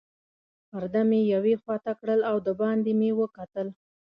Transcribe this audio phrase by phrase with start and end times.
[0.69, 3.67] پرده مې یوې خواته کړل او دباندې مې وکتل.